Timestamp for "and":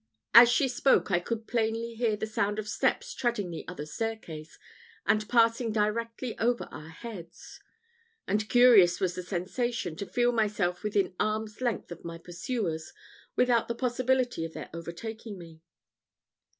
5.05-5.29, 8.27-8.49